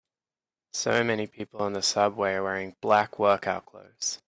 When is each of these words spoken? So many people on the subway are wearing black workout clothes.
So 0.73 1.03
many 1.03 1.27
people 1.27 1.61
on 1.61 1.73
the 1.73 1.83
subway 1.83 2.31
are 2.33 2.41
wearing 2.41 2.75
black 2.81 3.19
workout 3.19 3.67
clothes. 3.67 4.19